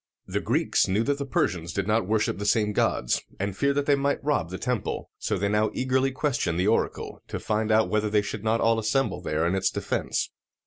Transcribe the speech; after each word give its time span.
The 0.25 0.39
Greeks 0.39 0.87
knew 0.87 1.03
that 1.03 1.19
the 1.19 1.27
Persians 1.27 1.73
did 1.73 1.85
not 1.85 2.07
worship 2.07 2.39
the 2.39 2.45
same 2.47 2.73
gods, 2.73 3.21
and 3.39 3.55
feared 3.55 3.75
that 3.75 3.85
they 3.85 3.93
might 3.93 4.23
rob 4.23 4.49
the 4.49 4.57
temple: 4.57 5.11
so 5.19 5.37
they 5.37 5.47
now 5.47 5.69
eagerly 5.75 6.11
questioned 6.11 6.59
the 6.59 6.65
oracle, 6.67 7.21
to 7.27 7.39
find 7.39 7.71
out 7.71 7.87
whether 7.87 8.09
they 8.09 8.23
should 8.23 8.43
not 8.43 8.61
all 8.61 8.79
assemble 8.79 9.21
there 9.21 9.45
in 9.45 9.53
its 9.53 9.69
defense. 9.69 10.31